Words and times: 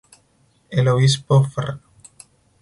El 0.71 0.87
Obispo 0.87 1.43
Fr. 1.43 1.77